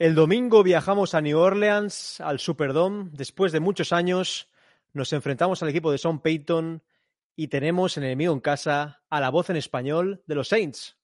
[0.00, 3.10] El domingo viajamos a New Orleans, al Superdome.
[3.12, 4.48] Después de muchos años,
[4.94, 6.82] nos enfrentamos al equipo de Sean Payton
[7.36, 10.96] y tenemos en enemigo en casa a la voz en español de los Saints.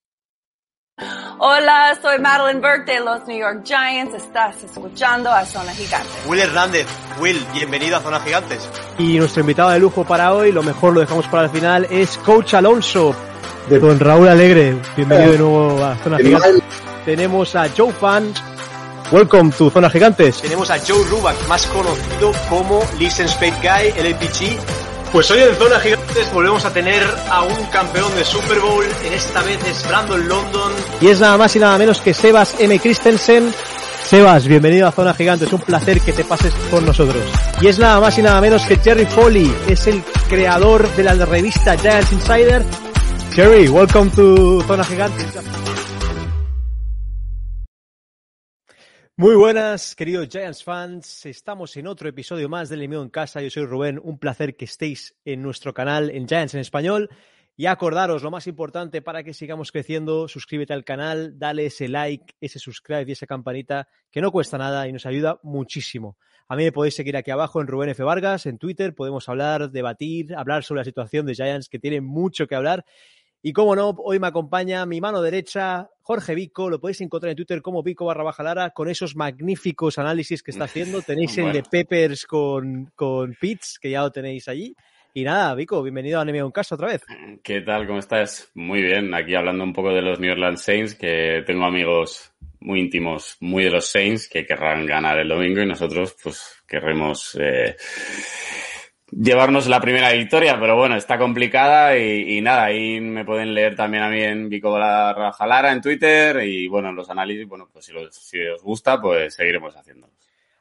[1.38, 4.14] Hola, soy Madeline Burke de los New York Giants.
[4.14, 6.08] Estás escuchando a Zona Gigante.
[6.26, 6.86] Will Hernández,
[7.20, 8.66] Will, bienvenido a Zona Gigantes.
[8.96, 12.16] Y nuestro invitado de lujo para hoy, lo mejor lo dejamos para el final, es
[12.16, 13.14] Coach Alonso,
[13.68, 14.74] de Don Raúl Alegre.
[14.96, 16.62] Bienvenido de nuevo a Zona Gigantes.
[17.04, 18.32] Tenemos a Joe Fan.
[19.12, 20.42] Welcome to Zona Gigantes.
[20.42, 24.58] Tenemos a Joe Ruback, más conocido como Listen Spade Guy, LPG.
[25.12, 29.12] Pues hoy en Zona Gigantes volvemos a tener a un campeón de Super Bowl, en
[29.12, 30.72] esta vez es Brandon London.
[31.00, 32.80] Y es nada más y nada menos que Sebas M.
[32.80, 33.54] Christensen.
[34.08, 37.22] Sebas, bienvenido a Zona Gigantes, un placer que te pases con nosotros.
[37.60, 41.14] Y es nada más y nada menos que Jerry Foley, es el creador de la
[41.24, 42.64] revista Giants Insider.
[43.32, 45.65] Jerry, welcome to Zona Gigantes.
[49.18, 51.24] Muy buenas, queridos Giants fans.
[51.24, 53.40] Estamos en otro episodio más del Enemigo en Casa.
[53.40, 53.98] Yo soy Rubén.
[54.04, 57.08] Un placer que estéis en nuestro canal en Giants en español.
[57.56, 62.34] Y acordaros, lo más importante para que sigamos creciendo, suscríbete al canal, dale ese like,
[62.42, 66.18] ese subscribe y esa campanita, que no cuesta nada y nos ayuda muchísimo.
[66.46, 68.02] A mí me podéis seguir aquí abajo en Rubén F.
[68.02, 68.94] Vargas, en Twitter.
[68.94, 72.84] Podemos hablar, debatir, hablar sobre la situación de Giants, que tiene mucho que hablar.
[73.46, 77.36] Y como no, hoy me acompaña mi mano derecha, Jorge Vico, lo podéis encontrar en
[77.36, 81.00] Twitter como Vico barra baja Lara, con esos magníficos análisis que está haciendo.
[81.00, 84.74] Tenéis el de Peppers con, con Pitts, que ya lo tenéis allí.
[85.14, 87.04] Y nada, Vico, bienvenido a Anemia Un Caso otra vez.
[87.44, 87.86] ¿Qué tal?
[87.86, 88.50] ¿Cómo estás?
[88.54, 92.80] Muy bien, aquí hablando un poco de los New Orleans Saints, que tengo amigos muy
[92.80, 97.38] íntimos, muy de los Saints, que querrán ganar el domingo y nosotros pues querremos...
[97.40, 97.76] Eh
[99.10, 104.02] llevarnos la primera victoria, pero bueno, está complicada y, nada, ahí me pueden leer también
[104.02, 108.62] a mí en Vico Rajalara en Twitter y bueno, los análisis, bueno, pues si, os
[108.62, 110.16] gusta, pues seguiremos haciéndolos.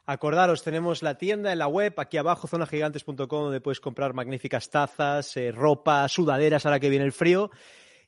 [0.08, 5.36] Acordaros, tenemos la tienda en la web, aquí abajo, zonagigantes.com, donde puedes comprar magníficas tazas,
[5.36, 7.50] eh, ropa, sudaderas, ahora que viene el frío.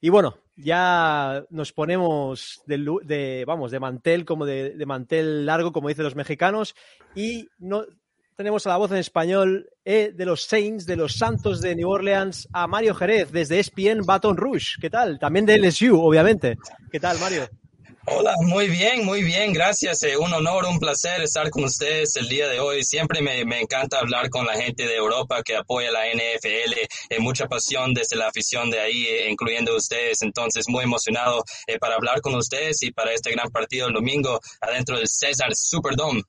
[0.01, 5.73] Y bueno, ya nos ponemos de, de vamos, de mantel, como de, de mantel largo,
[5.73, 6.77] como dicen los mexicanos,
[7.17, 7.85] y no,
[8.39, 11.91] tenemos a la voz en español eh, de los Saints, de los Santos de New
[11.91, 14.77] Orleans, a Mario Jerez, desde ESPN Baton Rouge.
[14.81, 15.19] ¿Qué tal?
[15.19, 16.57] También de LSU, obviamente.
[16.93, 17.49] ¿Qué tal, Mario?
[18.07, 20.05] Hola, muy bien, muy bien, gracias.
[20.05, 22.85] Eh, un honor, un placer estar con ustedes el día de hoy.
[22.85, 26.75] Siempre me, me encanta hablar con la gente de Europa que apoya la NFL.
[27.11, 30.23] Eh, mucha pasión desde la afición de ahí, eh, incluyendo ustedes.
[30.23, 34.39] Entonces, muy emocionado eh, para hablar con ustedes y para este gran partido el domingo
[34.61, 36.23] adentro del César Superdome.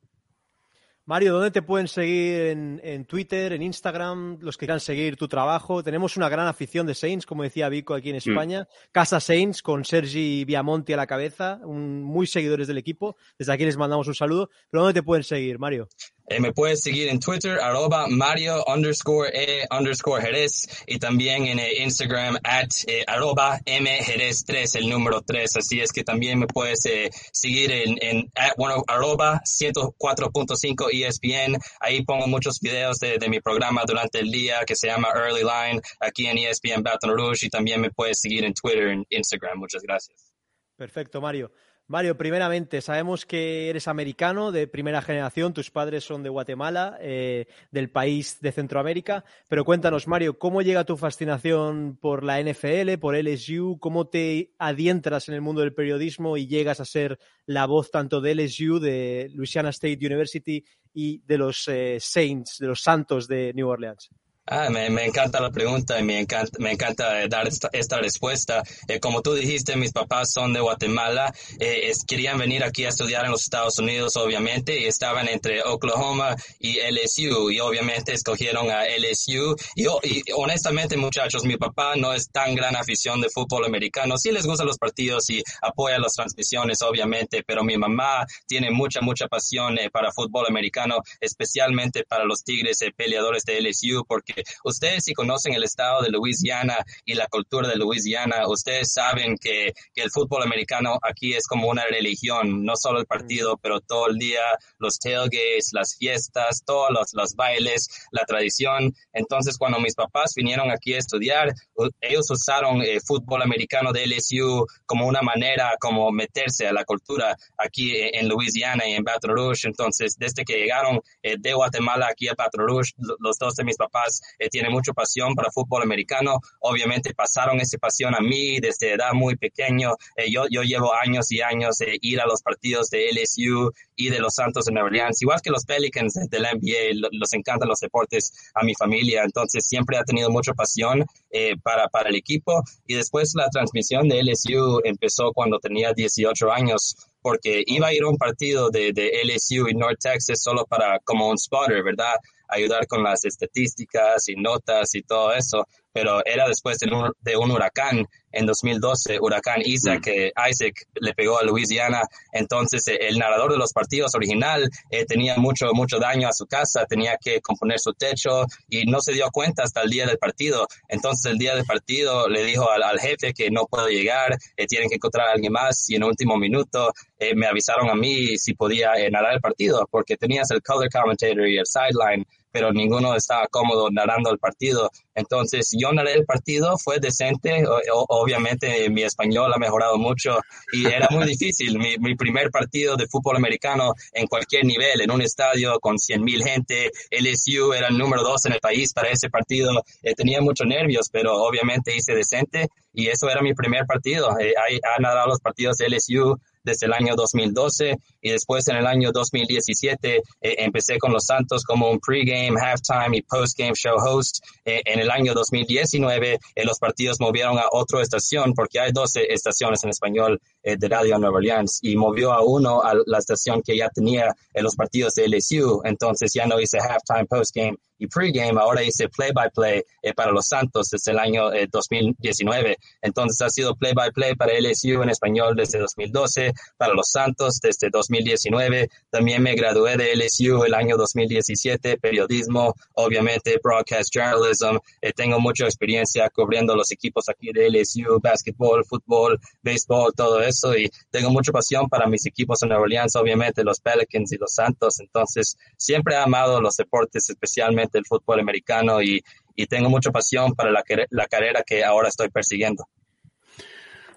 [1.10, 5.28] Mario, ¿dónde te pueden seguir en, en, Twitter, en Instagram, los que quieran seguir tu
[5.28, 5.82] trabajo?
[5.82, 8.62] Tenemos una gran afición de Saints, como decía Vico aquí en España.
[8.70, 8.92] Mm.
[8.92, 13.18] Casa Saints con Sergi Viamonti a la cabeza, un, muy seguidores del equipo.
[13.40, 14.52] Desde aquí les mandamos un saludo.
[14.70, 15.90] ¿Pero dónde te pueden seguir, Mario?
[16.30, 21.58] Eh, me puedes seguir en Twitter, arroba Mario underscore E underscore Jerez y también en
[21.58, 25.58] eh, Instagram at eh, arroba M Jerez 3, el número 3.
[25.58, 31.58] Así es que también me puedes eh, seguir en, en at, bueno, arroba 104.5 ESPN.
[31.80, 35.42] Ahí pongo muchos videos de, de, mi programa durante el día que se llama Early
[35.42, 39.58] Line aquí en ESPN Baton Rouge y también me puedes seguir en Twitter y Instagram.
[39.58, 40.32] Muchas gracias.
[40.76, 41.52] Perfecto, Mario.
[41.90, 47.48] Mario, primeramente, sabemos que eres americano de primera generación, tus padres son de Guatemala, eh,
[47.72, 53.16] del país de Centroamérica, pero cuéntanos, Mario, ¿cómo llega tu fascinación por la NFL, por
[53.16, 53.80] LSU?
[53.80, 57.18] ¿Cómo te adientras en el mundo del periodismo y llegas a ser
[57.48, 60.64] la voz tanto de LSU, de Louisiana State University
[60.94, 64.12] y de los eh, Saints, de los Santos de New Orleans?
[64.52, 68.64] Ah, me, me, encanta la pregunta y me encanta, me encanta dar esta, esta respuesta.
[68.88, 71.32] Eh, como tú dijiste, mis papás son de Guatemala.
[71.60, 75.62] Eh, es, querían venir aquí a estudiar en los Estados Unidos, obviamente, y estaban entre
[75.62, 77.52] Oklahoma y LSU.
[77.52, 79.56] Y obviamente escogieron a LSU.
[79.76, 84.18] Y, y honestamente, muchachos, mi papá no es tan gran afición de fútbol americano.
[84.18, 89.00] Sí les gustan los partidos y apoya las transmisiones, obviamente, pero mi mamá tiene mucha,
[89.02, 95.04] mucha pasión eh, para fútbol americano, especialmente para los Tigres peleadores de LSU, porque ustedes
[95.04, 100.12] si conocen el estado de Luisiana y la cultura de Luisiana, ustedes saben que, el
[100.12, 104.42] fútbol americano aquí es como una religión, no solo el partido, pero todo el día,
[104.78, 108.94] los tailgates, las fiestas, todos los, los bailes, la tradición.
[109.12, 111.54] Entonces, cuando mis papás vinieron aquí a estudiar,
[112.00, 117.36] ellos usaron eh, fútbol americano de LSU como una manera como meterse a la cultura
[117.58, 119.68] aquí en Luisiana y en Baton Rouge.
[119.68, 123.78] Entonces, desde que llegaron eh, de Guatemala aquí a Baton Rouge, los dos de mis
[123.78, 126.40] papás eh, tiene mucha pasión para fútbol americano.
[126.60, 129.96] Obviamente pasaron esa pasión a mí desde edad muy pequeño.
[130.16, 134.10] Eh, yo, yo llevo años y años de ir a los partidos de LSU y
[134.10, 137.68] de los Santos de Nueva Orleans, igual que los Pelicans de la NBA, los encantan
[137.68, 142.16] los deportes a mi familia, entonces siempre ha tenido mucha pasión eh, para, para el
[142.16, 147.94] equipo y después la transmisión de LSU empezó cuando tenía 18 años porque iba a
[147.94, 151.84] ir a un partido de, de LSU y North Texas solo para como un spotter,
[151.84, 152.16] ¿verdad?
[152.50, 157.38] Ayudar con las estadísticas y notas y todo eso pero era después de un, de
[157.38, 160.02] un huracán en 2012, huracán Isaac, mm.
[160.02, 162.04] que Isaac le pegó a Louisiana.
[162.32, 166.46] Entonces, eh, el narrador de los partidos original eh, tenía mucho, mucho daño a su
[166.46, 170.20] casa, tenía que componer su techo y no se dio cuenta hasta el día del
[170.20, 170.68] partido.
[170.88, 174.90] Entonces, el día del partido le dijo al, jefe que no puedo llegar, eh, tienen
[174.90, 176.92] que encontrar a alguien más y en último minuto
[177.36, 181.58] me avisaron a mí si podía narrar el partido porque tenías el color commentator y
[181.58, 184.90] el sideline pero ninguno estaba cómodo narrando el partido.
[185.16, 187.64] Entonces yo narré el partido, fue decente,
[188.08, 190.40] obviamente mi español ha mejorado mucho
[190.72, 191.78] y era muy difícil.
[191.78, 196.24] Mi, mi, primer partido de fútbol americano en cualquier nivel, en un estadio con 100
[196.24, 199.72] mil gente, LSU era el número dos en el país para ese partido.
[200.04, 204.38] Eh, tenía muchos nervios, pero obviamente hice decente y eso era mi primer partido.
[204.40, 206.38] Eh, ha narrado los partidos de LSU
[206.70, 211.64] desde el año 2012 y después en el año 2017 eh, empecé con los Santos
[211.64, 214.44] como un pregame, halftime y postgame show host.
[214.66, 219.34] Eh, en el año 2019 eh, los partidos movieron a otra estación porque hay 12
[219.34, 223.78] estaciones en español de Radio Nueva Orleans y movió a uno a la estación que
[223.78, 225.82] ya tenía en los partidos de LSU.
[225.86, 230.90] Entonces ya no hice halftime, postgame y pregame, ahora hice play-by-play eh, para los Santos
[230.90, 232.72] desde el año 2019.
[232.72, 237.90] Eh, Entonces ha sido play-by-play para LSU en español desde 2012, para los Santos desde
[237.90, 238.88] 2019.
[239.10, 244.78] También me gradué de LSU el año 2017, periodismo, obviamente broadcast journalism.
[245.02, 250.49] Eh, tengo mucha experiencia cubriendo los equipos aquí de LSU, basketball, fútbol, béisbol, todo eso.
[250.78, 254.54] Y tengo mucha pasión para mis equipos en Nueva Orleans, obviamente los Pelicans y los
[254.54, 255.00] Santos.
[255.00, 259.22] Entonces siempre he amado los deportes, especialmente del fútbol americano y,
[259.70, 262.86] tengo mucha pasión para la, la carrera que ahora estoy persiguiendo.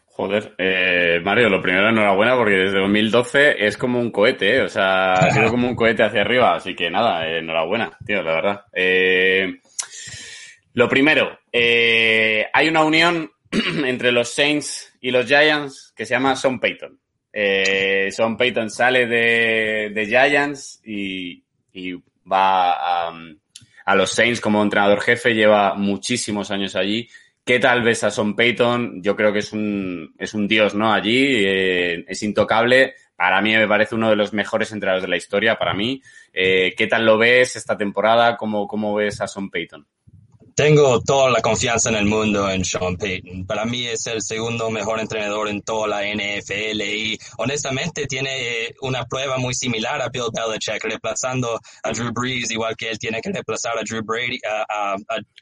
[0.06, 4.62] Joder, eh, Mario, lo primero enhorabuena porque desde 2012 es como un cohete, ¿eh?
[4.62, 8.22] o sea, ha sido como un cohete hacia arriba, así que nada, eh, enhorabuena, tío,
[8.22, 8.64] la verdad.
[8.72, 9.56] Eh,
[10.74, 13.30] lo primero, eh, hay una unión
[13.84, 16.98] entre los Saints y los Giants que se llama Sean Payton.
[17.32, 21.92] Eh, Sean Payton sale de, de Giants y, y
[22.30, 23.12] va a,
[23.84, 27.08] a los Saints como entrenador jefe, lleva muchísimos años allí.
[27.44, 29.02] ¿Qué tal ves a Son Payton?
[29.02, 30.92] Yo creo que es un, es un dios, ¿no?
[30.92, 32.94] Allí, eh, es intocable.
[33.16, 36.00] Para mí me parece uno de los mejores entrenadores de la historia, para mí.
[36.32, 38.36] Eh, ¿Qué tal lo ves esta temporada?
[38.36, 39.84] ¿Cómo, cómo ves a Son Payton?
[40.54, 43.46] Tengo toda la confianza en el mundo en Sean Payton.
[43.46, 48.74] Para mí es el segundo mejor entrenador en toda la NFL y honestamente tiene eh,
[48.82, 53.22] una prueba muy similar a Bill Belichick, reemplazando a Drew Brees, igual que él tiene
[53.22, 54.96] que reemplazar a Drew Brady, a,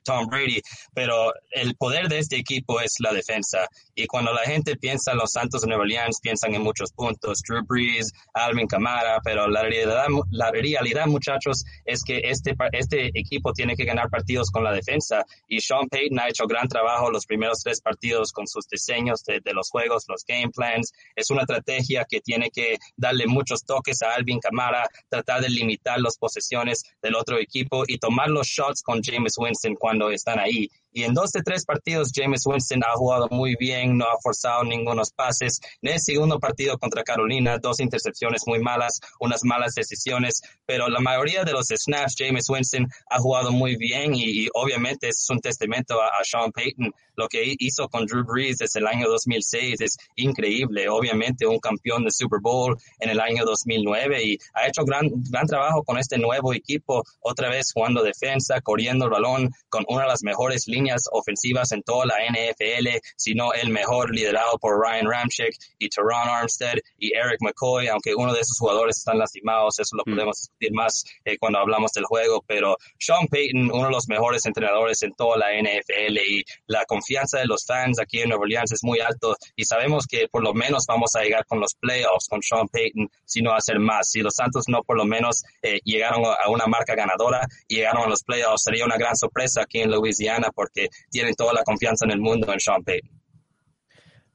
[0.05, 0.61] Tom Brady.
[0.95, 3.67] Pero el poder de este equipo es la defensa.
[3.97, 7.43] Y cuando la gente piensa en los Santos de Nueva Orleans, piensan en muchos puntos.
[7.49, 13.53] Drew Brees, Alvin Kamara, pero la realidad, la realidad muchachos, es que este, este equipo
[13.53, 15.00] tiene que ganar partidos con la defensa
[15.49, 19.41] y Sean Payton ha hecho gran trabajo los primeros tres partidos con sus diseños de,
[19.53, 20.93] los juegos, los game plans.
[21.17, 26.01] Es una estrategia que tiene que darle muchos toques a Alvin Kamara, tratar de limitar
[26.01, 30.69] las posesiones del otro equipo y tomar los shots con James Winston cuando están ahí.
[30.93, 34.65] Y en dos de tres partidos, James Winston ha jugado muy bien, no ha forzado
[34.65, 35.61] ningunos pases.
[35.83, 40.99] En el segundo partido contra Carolina, dos intercepciones muy malas, unas malas decisiones, pero la
[40.99, 46.01] mayoría de los snaps, James Winston ha jugado muy bien y, obviamente es un testamento
[46.03, 46.93] a, a, Sean Payton.
[47.17, 50.89] Lo que hizo con Drew Brees desde el año 2006 es increíble.
[50.89, 55.47] Obviamente un campeón de Super Bowl en el año 2009 y ha hecho gran, gran
[55.47, 60.09] trabajo con este nuevo equipo, otra vez jugando defensa, corriendo el balón con una de
[60.09, 60.80] las mejores líneas
[61.13, 66.79] ofensivas en toda la NFL, sino el mejor liderado por Ryan Ramchick y Teron Armstead
[66.99, 70.15] y Eric McCoy, aunque uno de esos jugadores están lastimados, eso lo mm.
[70.15, 74.45] podemos discutir más eh, cuando hablamos del juego, pero Sean Payton, uno de los mejores
[74.47, 78.73] entrenadores en toda la NFL y la confianza de los fans aquí en Nueva Orleans
[78.73, 82.29] es muy alto y sabemos que por lo menos vamos a llegar con los playoffs
[82.29, 84.11] con Sean Payton, sino hacer más.
[84.11, 88.05] Si los Santos no por lo menos eh, llegaron a una marca ganadora y llegaron
[88.05, 91.63] a los playoffs, sería una gran sorpresa aquí en Louisiana por que tienen toda la
[91.63, 93.21] confianza en el mundo en Sean Payton.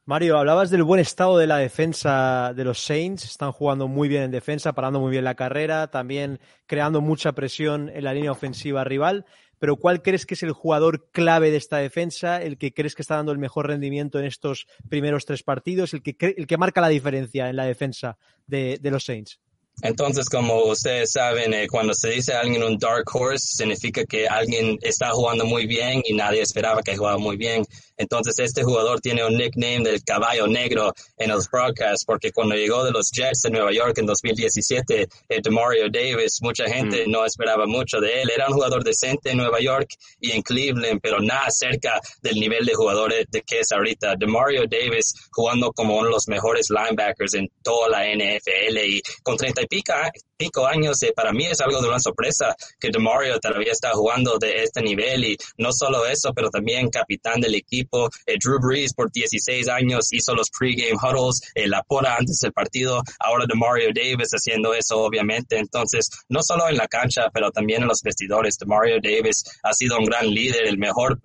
[0.08, 3.26] Mario, hablabas del buen estado de la defensa de los Saints.
[3.26, 7.90] Están jugando muy bien en defensa, parando muy bien la carrera, también creando mucha presión
[7.90, 9.26] en la línea ofensiva rival.
[9.58, 13.02] pero ¿cuál crees que es el jugador clave de esta defensa, el que crees que
[13.02, 16.82] está dando el mejor rendimiento en estos primeros tres partidos, el que, el que marca
[16.82, 19.40] la diferencia en la defensa de, de los Saints?
[19.82, 24.78] Entonces, como ustedes saben, eh, cuando se dice alguien un dark horse, significa que alguien
[24.82, 27.66] está jugando muy bien y nadie esperaba que jugara muy bien.
[27.98, 32.84] Entonces, este jugador tiene un nickname del caballo negro en los broadcasts, porque cuando llegó
[32.84, 37.12] de los Jets de Nueva York en 2017, eh, DeMario Davis, mucha gente mm.
[37.12, 38.30] no esperaba mucho de él.
[38.34, 39.90] Era un jugador decente en Nueva York
[40.20, 44.16] y en Cleveland, pero nada cerca del nivel de jugadores de que es ahorita.
[44.18, 49.38] DeMario Davis jugando como uno de los mejores linebackers en toda la NFL y con
[49.38, 53.40] 30 y pica, pico años, eh, para mí es algo de una sorpresa que DeMario
[53.40, 58.10] todavía está jugando de este nivel y no solo eso, pero también capitán del equipo.
[58.26, 62.54] Eh, Drew Brees por 16 años hizo los pregame huddles, eh, la pora antes del
[62.54, 65.58] partido, ahora DeMario Davis haciendo eso obviamente.
[65.58, 68.58] Entonces, no solo en la cancha, pero también en los vestidores.
[68.58, 71.20] DeMario Davis ha sido un gran líder, el mejor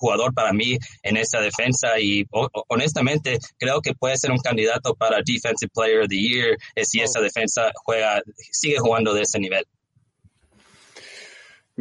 [0.00, 2.24] jugador para mí en esa defensa y
[2.68, 7.00] honestamente creo que puede ser un candidato para Defensive Player of the Year eh, si
[7.00, 9.64] esa defensa juega, sigue jugando de ese nivel.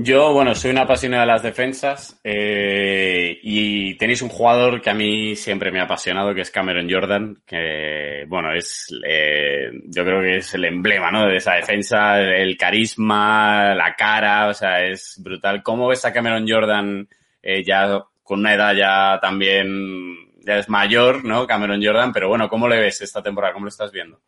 [0.01, 4.93] Yo, bueno, soy una apasionada de las defensas eh, y tenéis un jugador que a
[4.93, 10.21] mí siempre me ha apasionado, que es Cameron Jordan, que, bueno, es, eh, yo creo
[10.21, 11.25] que es el emblema, ¿no?
[11.25, 15.63] De esa defensa, el carisma, la cara, o sea, es brutal.
[15.63, 17.09] ¿Cómo ves a Cameron Jordan
[17.41, 21.45] eh, ya con una edad ya también ya es mayor, ¿no?
[21.45, 23.53] Cameron Jordan, pero bueno, ¿cómo le ves esta temporada?
[23.53, 24.19] ¿Cómo lo estás viendo?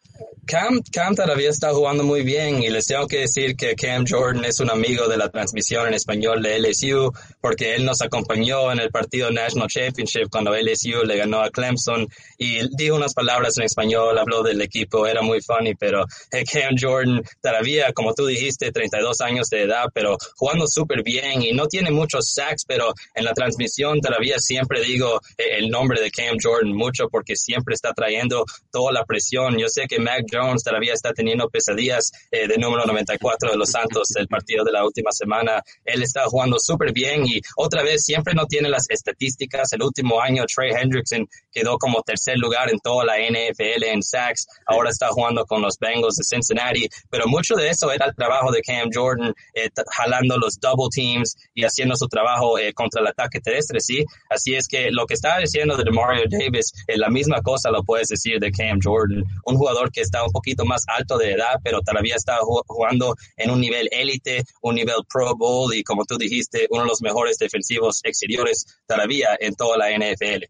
[0.45, 4.45] Cam, Cam todavía está jugando muy bien y les tengo que decir que Cam Jordan
[4.45, 8.79] es un amigo de la transmisión en español de LSU porque él nos acompañó en
[8.79, 13.63] el partido National Championship cuando LSU le ganó a Clemson y dijo unas palabras en
[13.63, 18.71] español, habló del equipo, era muy funny, pero eh, Cam Jordan todavía, como tú dijiste,
[18.71, 23.25] 32 años de edad, pero jugando súper bien y no tiene muchos sacks, pero en
[23.25, 27.93] la transmisión todavía siempre digo eh, el nombre de Cam Jordan mucho porque siempre está
[27.93, 29.57] trayendo toda la presión.
[29.57, 33.71] Yo sé que Mac Jones todavía está teniendo pesadillas eh, de número 94 de los
[33.71, 35.61] Santos del partido de la última semana.
[35.85, 39.71] Él está jugando súper bien y otra vez siempre no tiene las estadísticas.
[39.73, 44.47] El último año Trey Hendrickson quedó como tercer lugar en toda la NFL en sacks.
[44.65, 48.51] Ahora está jugando con los Bengals de Cincinnati, pero mucho de eso era el trabajo
[48.51, 53.07] de Cam Jordan eh, jalando los double teams y haciendo su trabajo eh, contra el
[53.07, 54.05] ataque terrestre, ¿sí?
[54.29, 58.07] Así es que lo que estaba diciendo de Mario Davis, la misma cosa lo puedes
[58.07, 61.81] decir de Cam Jordan, un jugador que está un poquito más alto de edad, pero
[61.81, 66.67] todavía está jugando en un nivel élite, un nivel Pro Bowl y como tú dijiste,
[66.69, 70.45] uno de los mejores defensivos exteriores todavía en toda la NFL.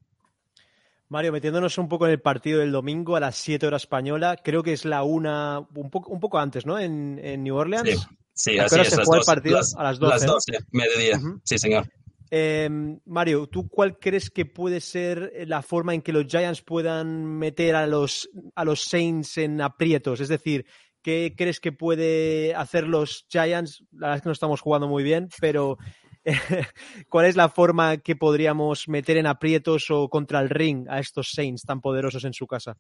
[1.10, 4.63] Mario, metiéndonos un poco en el partido del domingo a las 7 horas española, creo
[4.63, 6.79] que es la una, un poco, un poco antes, ¿no?
[6.79, 8.07] En, New Orleans.
[8.33, 8.89] Sí, así es.
[8.89, 9.60] Se el partido?
[9.75, 10.13] a las 12.
[10.13, 11.19] Las 12, mediodía.
[11.43, 11.86] Sí, señor.
[12.34, 17.26] Em, Mario, ¿tú cuál crees que puede ser la forma en que los Giants puedan
[17.26, 20.22] meter a los, a los Saints en aprietos?
[20.22, 20.66] Es decir,
[21.02, 23.84] ¿qué crees que puede hacer los Giants?
[23.92, 25.78] La verdad es que no estamos jugando muy bien, pero
[27.10, 31.32] ¿cuál es la forma que podríamos meter en aprietos o contra el ring a estos
[31.32, 32.78] Saints tan poderosos en su casa?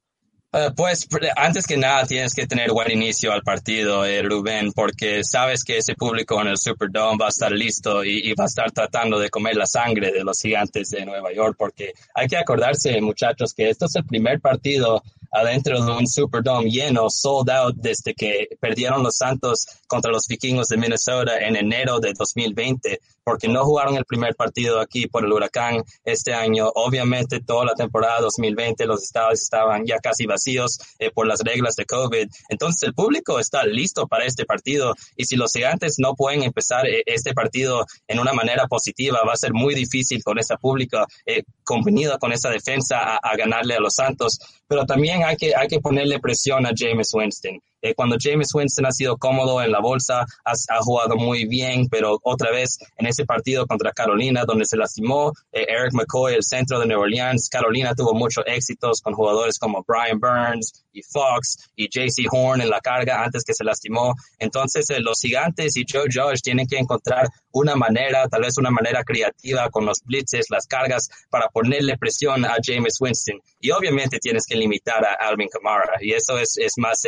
[0.53, 5.23] Eh, pues antes que nada tienes que tener buen inicio al partido, eh, Rubén, porque
[5.23, 8.69] sabes que ese público en el Superdome va a estar listo y, va a estar
[8.71, 12.99] tratando de comer la sangre de los gigantes de Nueva York, porque hay que acordarse,
[12.99, 18.13] muchachos, que esto es el primer partido adentro de un Superdome lleno, sold out, desde
[18.13, 23.63] que perdieron los Santos contra los vikingos de Minnesota en enero de 2020 porque no
[23.63, 26.69] jugaron el primer partido aquí por el huracán este año.
[26.75, 31.75] Obviamente toda la temporada 2020 los estados estaban ya casi vacíos eh, por las reglas
[31.75, 32.27] de COVID.
[32.49, 36.87] Entonces el público está listo para este partido y si los gigantes no pueden empezar
[36.87, 41.05] eh, este partido en una manera positiva, va a ser muy difícil con esa pública
[41.25, 44.39] eh, combinada con esa defensa a, ganarle a los Santos.
[44.67, 47.59] Pero también hay que, hay que ponerle presión a James Winston.
[47.81, 52.19] Eh, cuando James Winston ha sido cómodo en la bolsa, ha, jugado muy bien, pero
[52.23, 56.79] otra vez en ese partido contra Carolina, donde se lastimó eh, Eric McCoy, el centro
[56.79, 61.87] de Nueva Orleans, Carolina tuvo muchos éxitos con jugadores como Brian Burns y Fox y
[61.87, 64.13] JC Horn en la carga antes que se lastimó.
[64.39, 68.71] Entonces, eh, los gigantes y Joe Judge tienen que encontrar una manera, tal vez una
[68.71, 73.39] manera creativa con los blitzes, las cargas, para ponerle presión a James Winston.
[73.59, 75.93] Y obviamente tienes que limitar a Alvin Kamara.
[76.01, 77.03] Y eso es, es más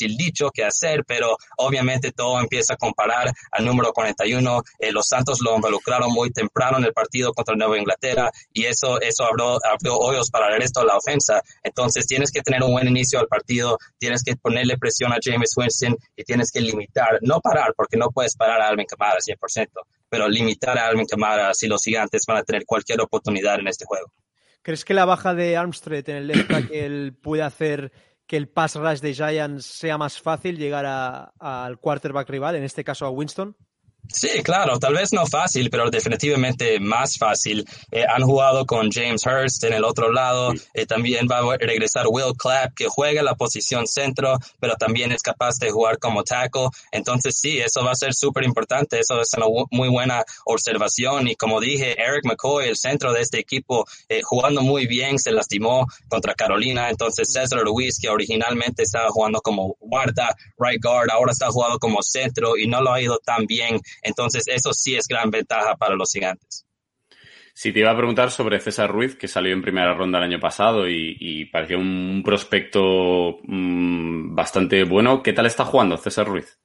[0.00, 4.62] fácil dicho que hacer, pero obviamente todo empieza a comparar al número 41.
[4.78, 9.00] Eh, los Santos lo involucraron muy temprano en el partido contra Nueva Inglaterra y eso,
[9.00, 11.42] eso abrió, abrió hoyos para el resto de la ofensa.
[11.62, 15.52] Entonces tienes que tener un buen inicio al partido, tienes que ponerle presión a James
[15.56, 19.68] Winston y tienes que limitar, no parar, porque no puedes parar a Alvin Kamara 100%,
[20.08, 23.84] pero limitar a Alvin Kamara si los gigantes van a tener cualquier oportunidad en este
[23.84, 24.10] juego.
[24.62, 27.92] ¿Crees que la baja de Armstrong en el left tackle puede hacer
[28.30, 32.84] que el pass rush de Giants sea más fácil llegar al quarterback rival, en este
[32.84, 33.56] caso a Winston?
[34.12, 37.64] Sí, claro, tal vez no fácil, pero definitivamente más fácil.
[37.90, 42.06] Eh, han jugado con James Hurst en el otro lado, eh, también va a regresar
[42.08, 46.68] Will Clapp, que juega la posición centro, pero también es capaz de jugar como tackle.
[46.90, 51.28] Entonces sí, eso va a ser súper importante, eso es una muy buena observación.
[51.28, 55.30] Y como dije, Eric McCoy, el centro de este equipo, eh, jugando muy bien, se
[55.30, 56.90] lastimó contra Carolina.
[56.90, 62.02] Entonces César Luis, que originalmente estaba jugando como guarda, right guard, ahora está jugando como
[62.02, 65.94] centro y no lo ha ido tan bien entonces, eso sí es gran ventaja para
[65.94, 66.66] los gigantes.
[67.54, 70.40] Sí, te iba a preguntar sobre César Ruiz, que salió en primera ronda el año
[70.40, 75.22] pasado y, parecía un prospecto mm, bastante bueno.
[75.22, 76.58] ¿Qué tal está jugando César Ruiz?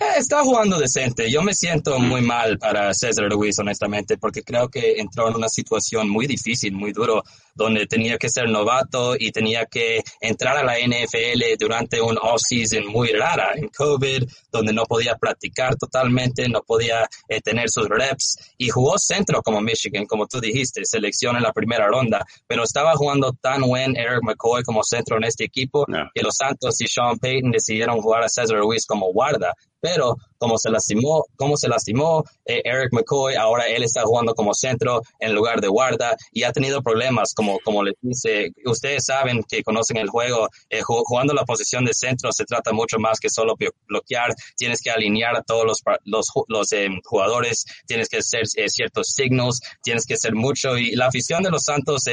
[0.00, 1.30] Eh, está jugando decente.
[1.30, 5.48] Yo me siento muy mal para César Luis, honestamente, porque creo que entró en una
[5.48, 7.22] situación muy difícil, muy duro,
[7.54, 12.86] donde tenía que ser novato y tenía que entrar a la NFL durante un off-season
[12.86, 18.54] muy rara en COVID, donde no podía practicar totalmente, no podía eh, tener sus reps
[18.58, 22.94] y jugó centro como Michigan, como tú dijiste, selección en la primera ronda, pero estaba
[22.94, 27.18] jugando tan buen Eric McCoy como centro en este equipo que los Santos y Sean
[27.18, 32.24] Payton decidieron jugar a César Luis como guarda pero como se lastimó, como se lastimó
[32.46, 36.52] eh, Eric McCoy, ahora él está jugando como centro en lugar de guarda y ha
[36.52, 41.44] tenido problemas, como, como les dice, ustedes saben que conocen el juego, eh, jugando la
[41.44, 45.66] posición de centro se trata mucho más que solo bloquear, tienes que alinear a todos
[45.66, 50.92] los, los, los eh, jugadores, tienes que hacer ciertos signos, tienes que hacer mucho y
[50.92, 52.04] la afición de los Santos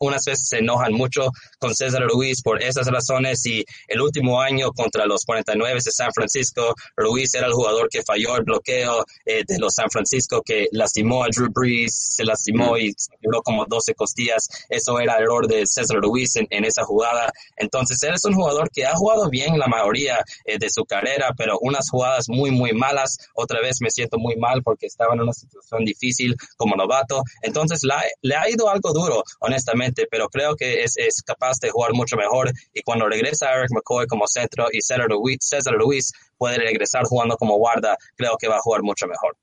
[0.00, 4.72] unas veces se enojan mucho con César Luis por esas razones y el último año
[4.72, 6.74] contra los 49 de San Francisco,
[7.10, 11.24] Luis era el jugador que falló el bloqueo eh, de los San Francisco, que lastimó
[11.24, 14.48] a Drew Brees, se lastimó y se quebró como 12 costillas.
[14.68, 17.32] Eso era el error de César Luis en, esa jugada.
[17.56, 21.32] Entonces, él es un jugador que ha jugado bien la mayoría eh, de su carrera,
[21.36, 23.16] pero unas jugadas muy, muy malas.
[23.34, 27.22] Otra vez me siento muy mal porque estaba en una situación difícil como novato.
[27.42, 27.80] Entonces,
[28.22, 32.16] le ha ido algo duro, honestamente, pero creo que es, es capaz de jugar mucho
[32.16, 32.52] mejor.
[32.72, 37.36] Y cuando regresa Eric McCoy como centro y César Luis, César Luis puede regresar jugando
[37.36, 39.36] como guarda, creo que va a jugar mucho mejor.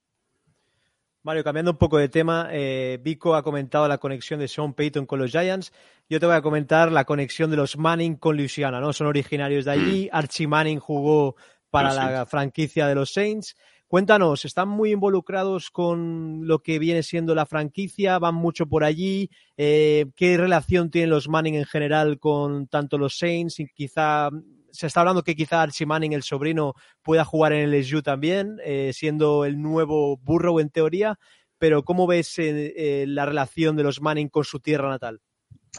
[1.22, 5.06] Mario, cambiando un poco de tema, eh, Vico ha comentado la conexión de Sean Payton
[5.06, 5.72] con los Giants.
[6.10, 8.94] Yo te voy a comentar la conexión de los Manning con Louisiana, ¿no?
[8.94, 10.06] Son originarios de allí.
[10.06, 10.16] Mm.
[10.16, 11.36] Archie Manning jugó
[11.70, 13.56] para la franquicia de los Saints.
[13.88, 18.20] Cuéntanos, ¿están muy involucrados con lo que viene siendo la franquicia?
[18.20, 19.30] ¿Van mucho por allí?
[19.56, 24.30] Eh, ¿Qué relación tienen los Manning en general con tanto los Saints y quizá
[24.78, 28.58] se está hablando que quizá Archie Manning, el sobrino, pueda jugar en el SU también,
[28.63, 31.18] eh, siendo el nuevo Burrow en teoría.
[31.58, 35.20] Pero ¿cómo ves eh, eh, la relación de los Manning con su tierra natal?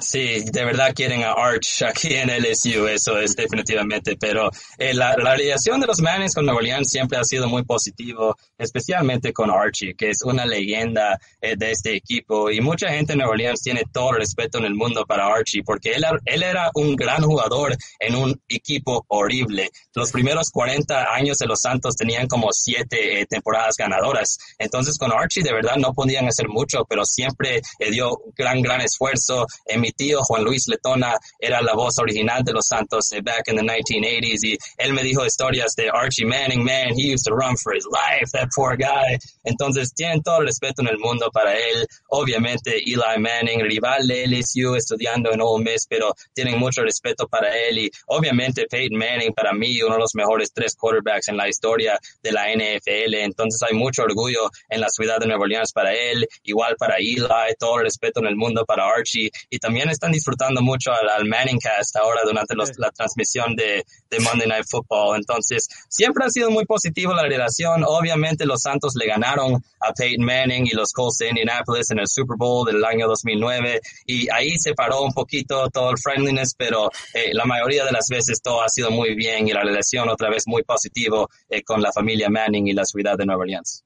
[0.01, 4.49] Sí, de verdad quieren a Arch aquí en LSU, eso es definitivamente, pero
[4.79, 8.37] eh, la, la, relación de los Mannings con Nueva Orleans siempre ha sido muy positivo,
[8.57, 13.19] especialmente con Archie, que es una leyenda eh, de este equipo y mucha gente en
[13.19, 16.71] Nueva Orleans tiene todo el respeto en el mundo para Archie porque él, él era
[16.75, 19.69] un gran jugador en un equipo horrible.
[19.95, 25.13] Los primeros 40 años de los Santos tenían como siete eh, temporadas ganadoras, entonces con
[25.13, 29.47] Archie de verdad no podían hacer mucho, pero siempre dio gran, gran esfuerzo.
[29.67, 33.57] En mi tío Juan Luis Letona era la voz original de los Santos back in
[33.57, 37.57] the 1980s y él me dijo historias de Archie Manning, man, he used to run
[37.57, 39.19] for his life, that poor guy.
[39.49, 41.87] Entonces tienen todo el respeto en el mundo para él.
[42.09, 47.57] Obviamente Eli Manning, rival de LSU, estudiando en Ole Miss, pero tienen mucho respeto para
[47.57, 51.49] él y obviamente Peyton Manning para mí uno de los mejores tres quarterbacks en la
[51.49, 53.15] historia de la NFL.
[53.15, 57.19] Entonces hay mucho orgullo en la ciudad de Nueva Orleans para él, igual para Eli,
[57.59, 61.59] todo el respeto en el mundo para Archie y también están disfrutando mucho al, Manning
[61.59, 63.85] Cast ahora durante la transmisión de,
[64.21, 65.17] Monday Night Football.
[65.17, 67.85] Entonces, siempre ha sido muy positivo la relación.
[67.87, 72.09] Obviamente, los Santos le ganaron a Peyton Manning y los Colts de Indianapolis en el
[72.09, 76.91] Super Bowl del año 2009 y ahí se paró un poquito todo el friendliness, pero
[77.15, 80.31] eh, la mayoría de las veces todo ha sido muy bien y la relación otra
[80.31, 83.85] vez muy positivo eh, con la familia Manning y la ciudad de Nueva Orleans.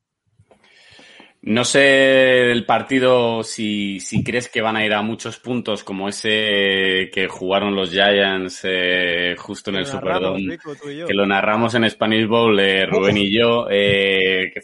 [1.44, 6.09] No sé el partido si, si, crees que van a ir a muchos puntos como
[6.09, 12.28] ese que jugaron los Giants eh, justo en el Superdome, que lo narramos en Spanish
[12.28, 14.61] Bowl, eh, Rubén y yo, eh, que,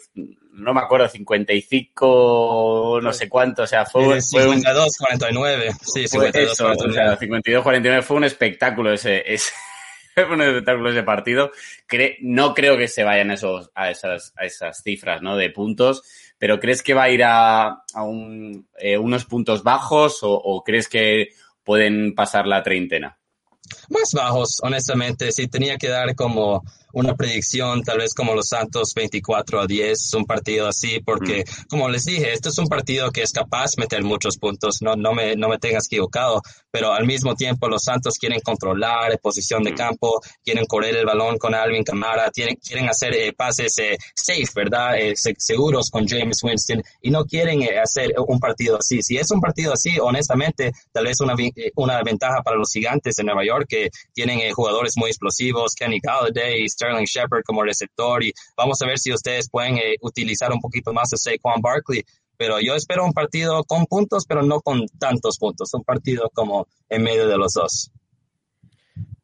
[0.52, 6.90] no me acuerdo, 55, no sé cuánto, o sea, fue, 52, 49, sí, 52, 49.
[6.90, 9.50] O sea, 52, 49 fue un espectáculo ese, ese
[10.14, 11.50] fue un espectáculo ese partido.
[12.20, 15.36] no creo que se vayan esos, a, esas, a esas cifras, ¿no?
[15.36, 16.04] De puntos
[16.38, 17.82] pero ¿crees que va a ir a,
[18.78, 21.28] eh, unos puntos bajos o crees que
[21.64, 23.18] pueden pasar la treintena?
[23.88, 25.32] Más bajos, honestamente.
[25.32, 30.14] Si tenía que dar como una predicción, tal vez como los Santos 24 a 10,
[30.14, 31.66] un partido así, porque mm.
[31.68, 34.96] como les dije, este es un partido que es capaz de meter muchos puntos, no,
[34.96, 39.62] no, me, no me tengas equivocado, pero al mismo tiempo los Santos quieren controlar posición
[39.62, 39.76] de mm.
[39.76, 44.48] campo, quieren correr el balón con Alvin Camara, tienen, quieren hacer eh, pases eh, safe,
[44.54, 44.98] ¿verdad?
[44.98, 49.02] Eh, seguros con James Winston y no quieren hacer un partido así.
[49.02, 51.34] Si es un partido así, honestamente, tal vez una,
[51.76, 53.77] una ventaja para los gigantes de Nueva York que
[54.12, 59.12] tienen jugadores muy explosivos, Kenny Galladay, Sterling Shepard como receptor y vamos a ver si
[59.12, 62.04] ustedes pueden eh, utilizar un poquito más a Saquon Barkley.
[62.36, 66.68] Pero yo espero un partido con puntos, pero no con tantos puntos, un partido como
[66.88, 67.90] en medio de los dos.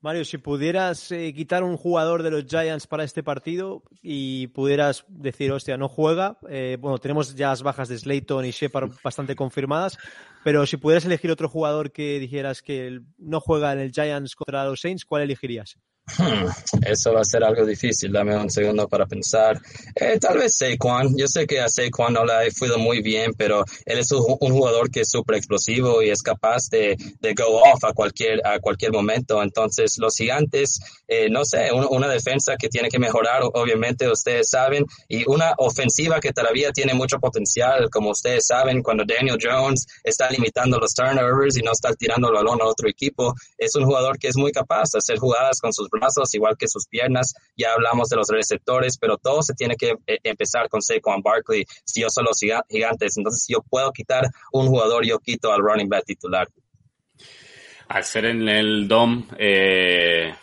[0.05, 5.07] Mario, si pudieras eh, quitar un jugador de los Giants para este partido y pudieras
[5.09, 9.35] decir, hostia, no juega, eh, bueno, tenemos ya las bajas de Slayton y Shepard bastante
[9.35, 9.97] confirmadas,
[10.45, 14.67] pero si pudieras elegir otro jugador que dijeras que no juega en el Giants contra
[14.67, 15.79] los Saints, ¿cuál elegirías?
[16.07, 16.49] Hmm,
[16.87, 19.59] eso va a ser algo difícil, dame un segundo para pensar.
[19.95, 23.33] Eh, tal vez Saquon, yo sé que a Saquon no le ha ido muy bien,
[23.33, 27.63] pero él es un, jugador que es súper explosivo y es capaz de, de, go
[27.63, 29.43] off a cualquier, a cualquier momento.
[29.43, 34.85] Entonces, los gigantes, eh, no sé, una defensa que tiene que mejorar, obviamente ustedes saben,
[35.09, 40.31] y una ofensiva que todavía tiene mucho potencial, como ustedes saben, cuando Daniel Jones está
[40.31, 44.19] limitando los turnovers y no está tirando el balón a otro equipo, es un jugador
[44.19, 47.35] que es muy capaz de hacer jugadas con sus brazos, igual que sus piernas.
[47.57, 51.65] Ya hablamos de los receptores, pero todo se tiene que eh, empezar con Saquon Barkley.
[51.85, 55.61] Si yo soy los gigantes, entonces si yo puedo quitar un jugador, yo quito al
[55.61, 56.49] running back titular.
[57.89, 60.35] Al ser en el DOM, eh,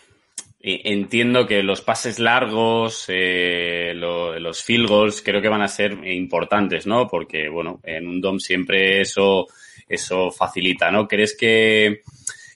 [0.64, 6.86] entiendo que los pases largos, eh, los field goals, creo que van a ser importantes,
[6.86, 7.08] ¿no?
[7.08, 9.48] Porque, bueno, en un DOM siempre eso,
[9.88, 11.08] eso facilita, ¿no?
[11.08, 12.02] ¿Crees que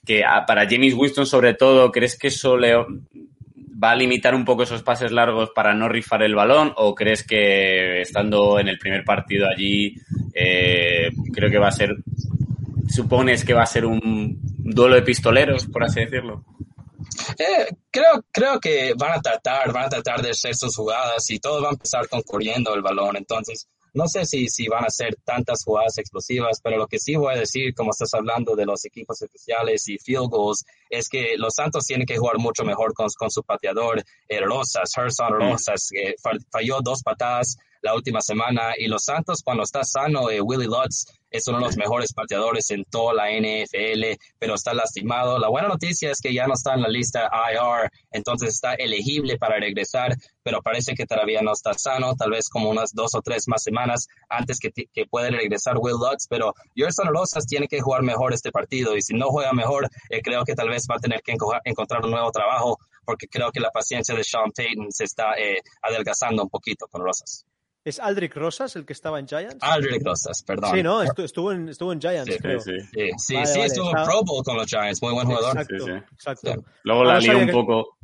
[0.06, 4.62] que para James Winston sobre todo, ¿crees que eso le va a limitar un poco
[4.62, 9.04] esos pases largos para no rifar el balón o crees que estando en el primer
[9.04, 9.94] partido allí
[10.32, 11.94] eh, creo que va a ser
[12.88, 16.42] supones que va a ser un duelo de pistoleros por así decirlo
[17.38, 21.38] eh, creo, creo que van a tratar, van a tratar de hacer sus jugadas y
[21.38, 23.16] todo va a empezar con corriendo el balón.
[23.16, 27.16] Entonces, no sé si, si van a ser tantas jugadas explosivas, pero lo que sí
[27.16, 31.36] voy a decir, como estás hablando de los equipos especiales y field goals, es que
[31.38, 35.32] los Santos tienen que jugar mucho mejor con, su pateador eh, Rosas, Herson.
[35.32, 36.14] Rosas, que
[36.52, 41.06] falló dos patadas la última semana y los Santos cuando está sano, eh, Willie Lutz
[41.30, 45.38] es uno de los mejores pateadores en toda la NFL, pero está lastimado.
[45.38, 49.38] La buena noticia es que ya no está en la lista IR, entonces está elegible
[49.38, 53.22] para regresar, pero parece que todavía no está sano, tal vez como unas dos o
[53.22, 57.80] tres más semanas antes que, que pueda regresar Will Lutz, pero Gerson Rosas tiene que
[57.80, 60.96] jugar mejor este partido y si no juega mejor, eh, creo que tal vez va
[60.96, 64.90] a tener que encontrar un nuevo trabajo porque creo que la paciencia de Sean Payton
[64.90, 67.46] se está eh, adelgazando un poquito con Rosas.
[67.86, 69.58] ¿Es Aldrich Rosas el que estaba en Giants?
[69.60, 70.72] Aldrich Rosas, perdón.
[70.74, 71.02] Sí, ¿no?
[71.02, 72.58] Estuvo en, estuvo en Giants, sí, creo.
[72.58, 72.72] Sí,
[73.16, 75.56] sí, sí, estuvo en Pro Bowl con los Giants, muy buen jugador.
[75.56, 76.64] Exacto, exacto.
[76.82, 77.98] Luego la lió un poco,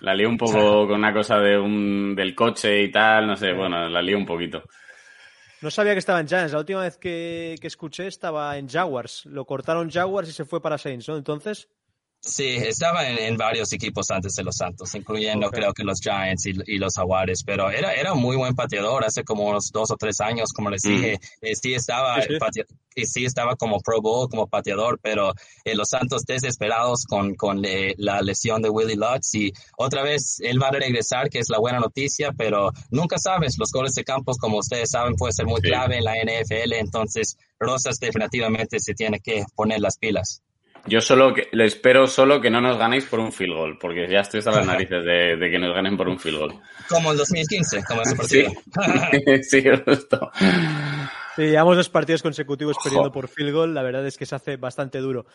[0.00, 0.52] la lió un poco
[0.86, 4.26] con una cosa de un, del coche y tal, no sé, bueno, la lió un
[4.26, 4.62] poquito.
[5.62, 6.52] No sabía que estaba en Giants.
[6.52, 9.24] La última vez que, que escuché estaba en Jaguars.
[9.24, 11.16] Lo cortaron Jaguars y se fue para Saints, ¿no?
[11.16, 11.70] Entonces...
[12.26, 16.78] Sí, estaba en, varios equipos antes de los Santos, incluyendo creo que los Giants y,
[16.78, 20.22] los Jaguares, pero era, era un muy buen pateador hace como unos dos o tres
[20.22, 21.20] años, como les dije.
[21.42, 25.34] Eh, sí, estaba, sí, estaba como Pro Bowl, como pateador, pero
[25.64, 30.40] eh, los Santos desesperados con, con eh, la lesión de Willie Lutz y otra vez
[30.40, 34.04] él va a regresar, que es la buena noticia, pero nunca sabes, los goles de
[34.04, 38.94] campos, como ustedes saben, puede ser muy clave en la NFL, entonces Rosas definitivamente se
[38.94, 40.43] tiene que poner las pilas.
[40.86, 44.08] Yo solo que, le espero solo que no nos ganéis por un field goal, porque
[44.08, 46.60] ya estoy hasta las narices de, que nos ganen por un field goal.
[46.88, 48.50] Como el 2015, como ese partido.
[49.40, 50.30] Sí, sí justo.
[51.36, 53.74] Sí, llevamos dos partidos consecutivos perdiendo por field goal.
[53.74, 55.26] La verdad es que se hace bastante duro.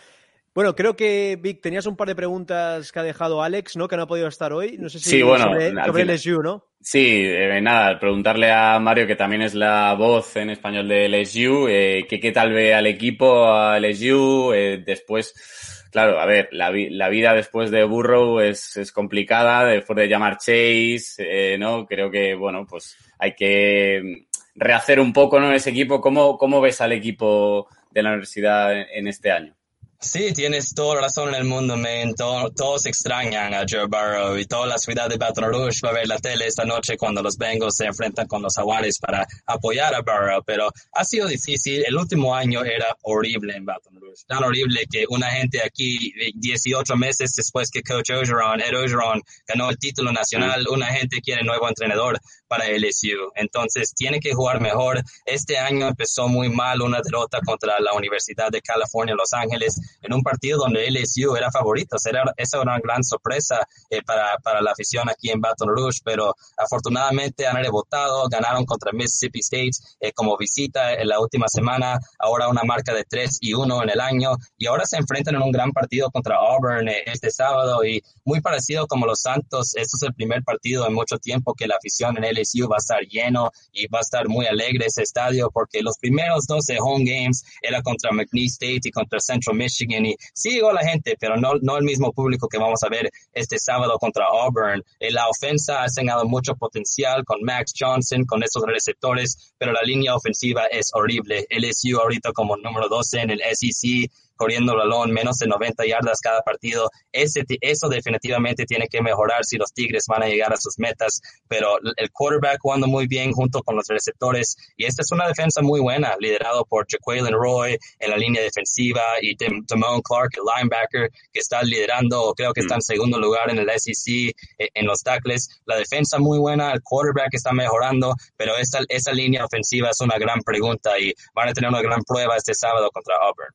[0.55, 3.87] Bueno, creo que, Vic, tenías un par de preguntas que ha dejado Alex, ¿no?
[3.87, 4.77] Que no ha podido estar hoy.
[4.79, 5.45] No sé si sí, bueno,
[5.85, 6.65] sobre, LSU, ¿no?
[6.81, 11.67] Sí, eh, nada, preguntarle a Mario, que también es la voz en español de LSU,
[11.67, 16.71] eh, que qué tal ve al equipo, a LSU, eh, después, claro, a ver, la,
[16.71, 21.85] la, vida después de Burrow es, es complicada, después de llamar Chase, eh, ¿no?
[21.85, 25.51] Creo que, bueno, pues hay que rehacer un poco, ¿no?
[25.51, 26.01] Ese equipo.
[26.01, 29.58] ¿Cómo, cómo ves al equipo de la universidad en este año?
[30.01, 32.15] Sí, tienes toda la razón en el mundo, man.
[32.15, 36.07] todos extrañan a Joe Burrow y toda la ciudad de Baton Rouge va a ver
[36.07, 40.01] la tele esta noche cuando los Bengals se enfrentan con los Jaguares para apoyar a
[40.01, 41.83] Burrow, pero ha sido difícil.
[41.85, 44.23] El último año era horrible en Baton Rouge.
[44.25, 49.69] Tan horrible que una gente aquí, 18 meses después que Coach Ogeron, Ed Ogeron, ganó
[49.69, 52.17] el título nacional, una gente quiere nuevo entrenador
[52.49, 53.31] para LSU.
[53.35, 55.01] Entonces, tiene que jugar mejor.
[55.25, 60.13] Este año empezó muy mal una derrota contra la Universidad de California, Los Ángeles, en
[60.13, 61.95] un partido donde LSU era favorito.
[62.05, 65.99] Era, esa era una gran sorpresa eh, para, para la afición aquí en Baton Rouge,
[66.03, 71.99] pero afortunadamente han rebotado, ganaron contra Mississippi State eh, como visita en la última semana,
[72.17, 75.41] ahora una marca de 3 y 1 en el año, y ahora se enfrentan en
[75.41, 79.97] un gran partido contra Auburn eh, este sábado, y muy parecido como los Santos, este
[79.97, 83.01] es el primer partido en mucho tiempo que la afición en LSU va a estar
[83.01, 87.43] lleno y va a estar muy alegre ese estadio porque los primeros 12 home games
[87.61, 91.77] era contra McNeese State y contra Central Michigan y sí la gente, pero no, no
[91.77, 94.83] el mismo público que vamos a ver este sábado contra Auburn.
[94.99, 99.81] Eh, la ofensa ha enseñado mucho potencial con Max Johnson, con esos receptores, pero la
[99.83, 101.47] línea ofensiva es horrible.
[101.49, 106.21] LSU ahorita como número 12 en el SEC corriendo el balón menos de 90 yardas
[106.21, 106.89] cada partido.
[107.11, 111.21] Ese, eso definitivamente tiene que mejorar si los Tigres van a llegar a sus metas,
[111.49, 115.61] pero el quarterback jugando muy bien junto con los receptores y esta es una defensa
[115.61, 121.09] muy buena, liderado por Jaqueline Roy en la línea defensiva y Damone Clark, el linebacker,
[121.33, 125.03] que está liderando, creo que está en segundo lugar en el SEC eh, en los
[125.03, 125.49] tackles.
[125.65, 130.17] La defensa muy buena, el quarterback está mejorando, pero esa, esa línea ofensiva es una
[130.17, 133.53] gran pregunta y van a tener una gran prueba este sábado contra Auburn.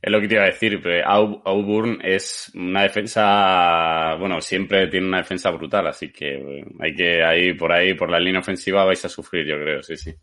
[0.00, 5.18] Es lo que te iba a decir, Auburn es una defensa, bueno, siempre tiene una
[5.18, 9.08] defensa brutal, así que hay que ahí por ahí, por la línea ofensiva vais a
[9.08, 10.14] sufrir, yo creo, sí, sí.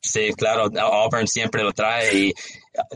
[0.00, 2.34] Sí, claro, Auburn siempre lo trae y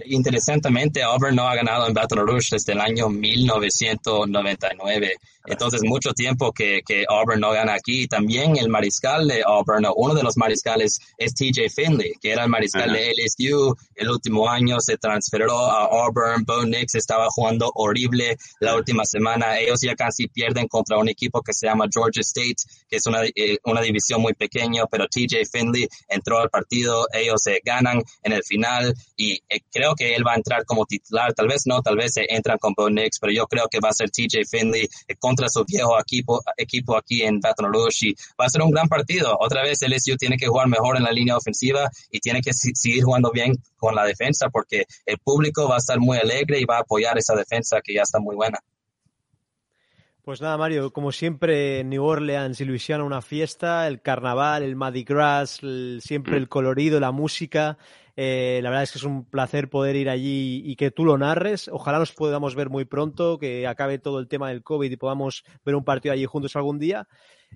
[0.06, 5.12] interesantemente Auburn no ha ganado en Baton Rouge desde el año 1999.
[5.46, 8.06] Entonces, mucho tiempo que, que Auburn no gana aquí.
[8.06, 12.50] También el mariscal de Auburn, uno de los mariscales es TJ Finley, que era el
[12.50, 13.74] mariscal de LSU.
[13.94, 16.44] El último año se transferó a Auburn.
[16.44, 19.58] Bo Nix estaba jugando horrible la última semana.
[19.58, 22.56] Ellos ya casi pierden contra un equipo que se llama Georgia State,
[22.88, 27.06] que es una, eh, una división muy pequeña, pero TJ Finley entró al partido.
[27.12, 30.86] Ellos se ganan en el final y eh, creo que él va a entrar como
[30.86, 31.32] titular.
[31.34, 33.90] Tal vez no, tal vez se entran con Bo Nix, pero yo creo que va
[33.90, 38.14] a ser TJ Finley eh, contra su viejo equipo, equipo aquí en Baton Rouge y
[38.40, 39.36] va a ser un gran partido.
[39.40, 42.52] Otra vez el LSU tiene que jugar mejor en la línea ofensiva y tiene que
[42.52, 46.64] seguir jugando bien con la defensa porque el público va a estar muy alegre y
[46.64, 48.58] va a apoyar esa defensa que ya está muy buena.
[50.28, 55.02] Pues nada, Mario, como siempre, New Orleans y Luisiana una fiesta, el carnaval, el Mardi
[55.02, 55.58] Gras,
[56.00, 57.78] siempre el colorido, la música.
[58.20, 61.16] Eh, la verdad es que es un placer poder ir allí y que tú lo
[61.16, 61.68] narres.
[61.68, 65.44] Ojalá nos podamos ver muy pronto, que acabe todo el tema del COVID y podamos
[65.64, 67.06] ver un partido allí juntos algún día.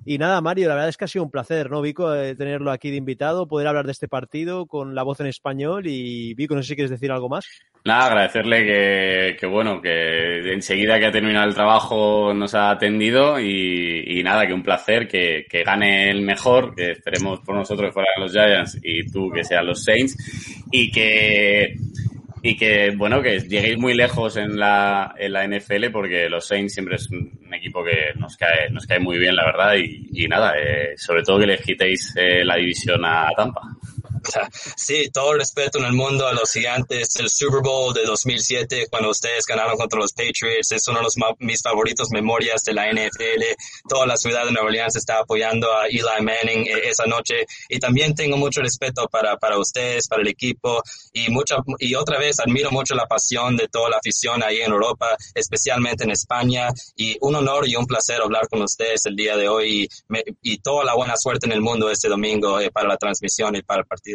[0.04, 2.72] Y nada, Mario, la verdad es que ha sido un placer, ¿no, Vico, eh, tenerlo
[2.72, 5.86] aquí de invitado, poder hablar de este partido con la voz en español.
[5.86, 7.46] Y Vico, no sé si quieres decir algo más.
[7.84, 14.22] Nada, agradecerle que, bueno, que enseguida que ha terminado el trabajo nos ha atendido y,
[14.24, 18.12] nada, que un placer, que, que, gane el mejor, que esperemos por nosotros que fueran
[18.18, 20.16] los Giants y tú que sean los Saints
[20.70, 21.74] y que
[22.42, 26.74] y que bueno que lleguéis muy lejos en la, en la NFL porque los Saints
[26.74, 29.74] siempre es un, equipo que nos cae nos cae muy bien la verdad.
[29.76, 33.60] Y, y nada eh, sobre todo que le quitéis eh, la división a Tampa
[34.76, 37.16] Sí, todo el respeto en el mundo a los gigantes.
[37.16, 41.14] El Super Bowl de 2007, cuando ustedes ganaron contra los Patriots, es uno de los
[41.38, 43.42] mis favoritos memorias de la NFL.
[43.88, 47.46] Toda la ciudad de Nueva Orleans está apoyando a Eli Manning eh, esa noche.
[47.68, 50.82] Y también tengo mucho respeto para, para ustedes, para el equipo.
[51.12, 54.72] Y, mucha, y otra vez admiro mucho la pasión de toda la afición ahí en
[54.72, 56.68] Europa, especialmente en España.
[56.96, 59.82] Y un honor y un placer hablar con ustedes el día de hoy.
[59.82, 59.88] Y,
[60.42, 63.62] y toda la buena suerte en el mundo este domingo eh, para la transmisión y
[63.62, 64.11] para el partido.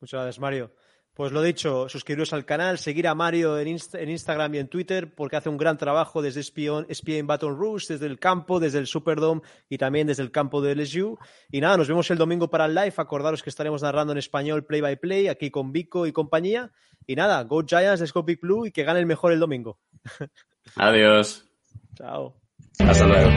[0.00, 0.72] Muchas gracias, Mario.
[1.18, 5.34] Pues lo dicho, suscribiros al canal, seguir a Mario en, Instagram y en Twitter porque
[5.34, 9.42] hace un gran trabajo desde Espion, en Baton Rouge, desde el campo, desde el Superdome
[9.68, 11.18] y también desde el campo de LSU.
[11.50, 12.94] Y nada, nos vemos el domingo para el live.
[12.96, 16.70] Acordaros que estaremos narrando en español play by play aquí con Vico y compañía.
[17.04, 19.80] Y nada, Go Giants, Let's Go Big Blue y que gane el mejor el domingo.
[20.76, 21.50] Adiós.
[21.96, 22.36] Chao.
[22.78, 23.28] Hasta luego.